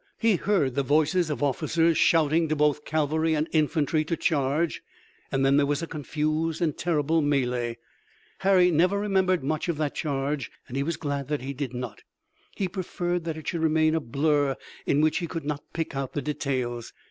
He 0.17 0.37
heard 0.37 0.73
the 0.73 0.81
voices 0.81 1.29
of 1.29 1.43
officers 1.43 1.95
shouting 1.95 2.47
to 2.47 2.55
both 2.55 2.85
cavalry 2.85 3.35
and 3.35 3.47
infantry 3.51 4.03
to 4.05 4.17
charge, 4.17 4.81
and 5.31 5.45
then 5.45 5.57
there 5.57 5.65
was 5.67 5.83
a 5.83 5.85
confused 5.85 6.59
and 6.59 6.75
terrible 6.75 7.21
melee. 7.21 7.77
Harry 8.39 8.71
never 8.71 8.97
remembered 8.99 9.43
much 9.43 9.69
of 9.69 9.77
that 9.77 9.93
charge, 9.93 10.49
and 10.67 10.75
he 10.75 10.81
was 10.81 10.97
glad 10.97 11.27
that 11.27 11.43
he 11.43 11.53
did 11.53 11.75
not. 11.75 12.01
He 12.55 12.67
preferred 12.67 13.25
that 13.25 13.37
it 13.37 13.49
should 13.49 13.61
remain 13.61 13.93
a 13.93 13.99
blur 13.99 14.55
in 14.87 15.01
which 15.01 15.19
he 15.19 15.27
could 15.27 15.45
not 15.45 15.71
pick 15.71 15.95
out 15.95 16.13
the 16.13 16.21
details. 16.23 16.93